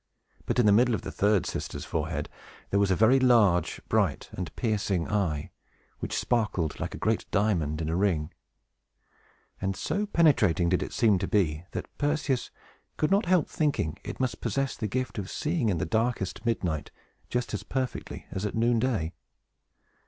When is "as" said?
17.53-17.61, 18.31-18.43